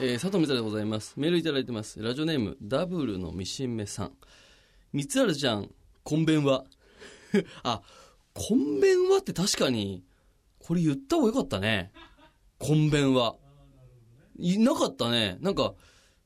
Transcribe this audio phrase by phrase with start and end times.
[0.00, 1.14] えー、佐藤美沙でございます。
[1.16, 2.02] メールいただいてます。
[2.02, 4.12] ラジオネーム、ダブルのミシンメさん。
[4.92, 5.70] 三つあるじゃん、
[6.02, 6.64] こんべんは。
[7.62, 7.80] あ、
[8.32, 10.02] こんべんはって確かに、
[10.58, 11.92] これ言った方がよかったね。
[12.58, 13.36] こんべんは。
[14.36, 15.38] いなかったね。
[15.40, 15.74] なんか、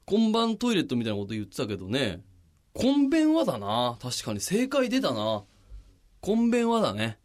[0.06, 2.24] 今晩トイレットみたいなこと言ってたけどね。
[2.72, 3.98] こんべんはだな。
[4.00, 5.44] 確かに正解出たな。
[6.22, 7.18] こんべんはだね。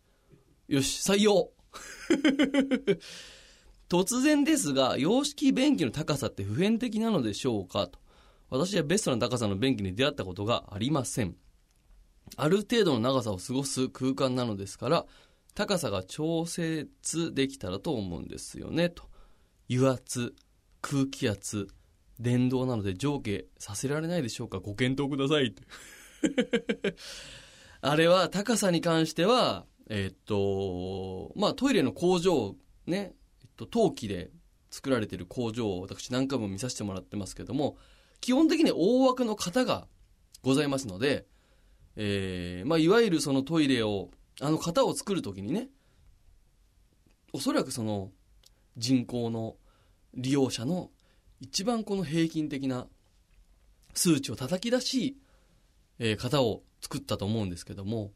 [0.68, 1.52] よし、採用。
[3.94, 8.00] 突然ですが、洋式便器の高さって普遍的なのでしょうかと。
[8.50, 11.36] 私はベストな高さの便器に出会ったことがありません。
[12.36, 15.06] ある程度の長さを過ごす空間なのですから、
[15.54, 19.04] 高さが調節できたらと思うんですよね、と。
[19.70, 20.34] 油圧、
[20.82, 21.68] 空気圧、
[22.20, 25.54] 電動なので上下させられないでしょうかご検討ください。
[27.82, 32.56] あれは高さに関しては、えっと、まあトイレの工場、
[32.88, 33.14] ね、
[33.56, 34.32] と、陶器で
[34.72, 37.78] 作られている工場を私何回も見させてもらってますけども、
[38.22, 39.88] 基本的に大枠の型が
[40.42, 41.26] ございますので、
[41.96, 44.10] えー、まあいわゆるそのトイレを、
[44.42, 45.70] あの型を作るときにね、
[47.34, 48.12] おそらくその
[48.78, 49.56] 人口の
[50.16, 50.90] 利用者の
[51.40, 52.88] 一番この平均的な
[53.94, 55.18] 数値を叩き出し、
[56.00, 58.12] えー、型を作ったと思うんですけども、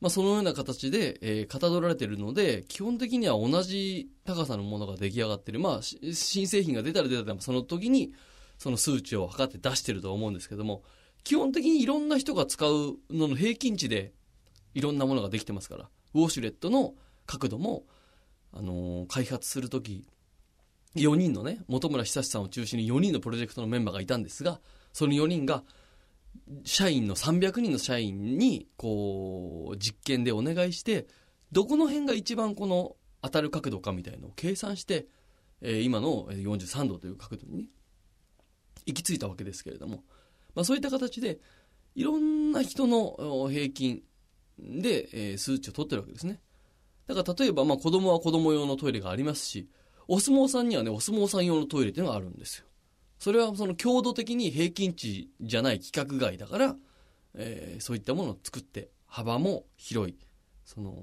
[0.00, 5.58] まあ、そのような形で、えー、かたどられているので、基本的には同じ高さのものが出来上がってる。
[5.58, 8.12] まあ、新製品が出たら出たら、その時に、
[8.58, 10.82] その数値を測って出してるとは思うんですけども、
[11.24, 14.12] 基本的にいろんな人が使うのの平均値で、
[14.74, 16.94] いろんなものができてますから、ウォシュレットの
[17.26, 17.84] 角度も、
[18.52, 20.06] あのー、開発するとき、
[20.94, 24.60] 4人のね、本村久志さんを中心に4人のプロジェクトのメンバーがいたんですが、
[24.92, 25.64] その4人が、
[26.64, 31.06] 社員の300人の社員に、こう、実験でお願いして、
[31.50, 35.06] どこの辺が一番この当たる角度かみたいのを計算して、
[35.60, 37.64] えー、今の43度という角度に、ね、
[38.86, 40.04] 行き着いたわけですけれども、
[40.54, 41.38] まあそういった形で、
[41.94, 44.02] いろんな人の平均
[44.58, 46.40] で、えー、数値を取ってるわけですね。
[47.06, 49.68] だから例えば、まあ子供は子供用のトイレがありますし、
[50.06, 52.66] お相撲さんにはね、お相撲さん用のトイレっていうのがあるんですよ。
[53.18, 56.76] それはその強度的に平均値じゃない規格外だから、
[57.34, 60.16] えー、そういったものを作って、幅も広い、
[60.64, 60.94] その、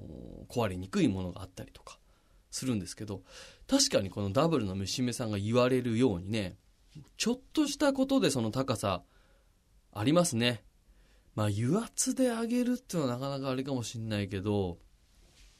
[0.48, 2.00] 壊れにくいものがあったりとか、
[2.56, 3.22] するんですけど、
[3.68, 6.56] 確かにこのダブルの虫目さんが言われるようにね、
[7.18, 9.04] ちょっとしたことでその高さ、
[9.94, 10.64] ありますね。
[11.36, 14.78] まあ、油圧で上げるっていうのはなかなかあれかもしんないけど、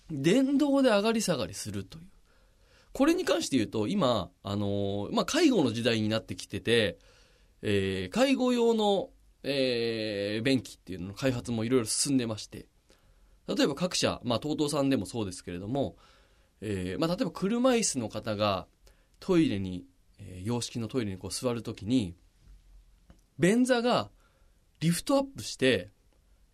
[0.10, 2.06] 電動で上がり下がりするという。
[2.94, 6.98] これに関して言うと、今、あの、まあ、介護の時代になってきてて、
[7.62, 9.10] えー、介護用の、
[9.44, 12.68] えー、便器っていうのの開発もいろいろ進んでまして、
[13.48, 15.98] 例えば各社、まあ、TOTO さんでもそうですけれども、
[16.62, 18.68] えー、まあ、例えば車椅子の方が
[19.20, 19.86] トイレに、
[20.20, 22.16] えー、洋式のトイレにこう座るときに、
[23.38, 24.10] 便座が
[24.80, 25.90] リフトアップして、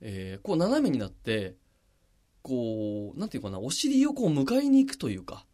[0.02, 1.56] えー、こう斜めになって、
[2.42, 5.46] こう、なんていうかな、お尻をこう迎えに行くというか、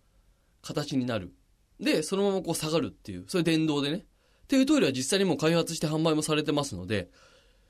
[0.61, 1.33] 形になる。
[1.79, 3.97] で、そのままこう下がるっていう、それ電動でね。
[3.97, 7.09] っていうトイレは実際にもう開発して販売もされてますので、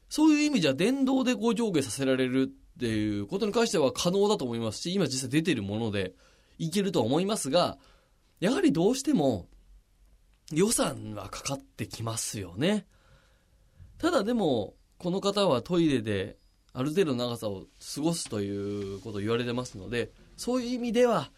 [0.09, 6.13] そういう意味じゃ電動でこう上下させられるっていうことに関しては可能だと思いますし、今実際出ているもので
[6.57, 7.77] いけると思いますが、
[8.39, 9.47] やはりどうしても
[10.51, 12.85] 予算はかかってきますよね。
[13.97, 16.37] ただでも、この方はトイレで
[16.73, 21.31] ある程度の長さを過ごすということを言われてますので、そういう意味では、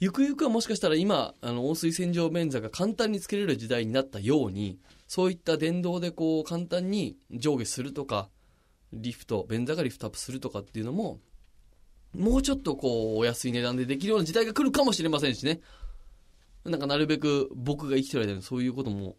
[0.00, 8.30] ゆくゆくはもしかしたら今、あの、温水洗浄便座が簡単につけれる時代になったように、そういった電動でこう、簡単に上下するとか、
[8.92, 11.20] リフト、便座がリフトアップするとかっていうのも、
[12.14, 15.60] もうちょっとこう、お安い値段でできるような時代が来るかもしれませんしね。
[16.64, 19.16] なんかなるべく僕が生きてる間にそういうことも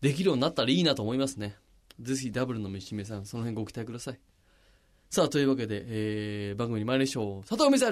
[0.00, 1.56] できるようになったらいいなと思いますね。
[2.00, 4.20] ぜひダブルの飯目さん、その辺ご期待ください。
[5.10, 7.48] さあ、というわけで、えー、番組に参りましょう。
[7.48, 7.90] 佐藤美沙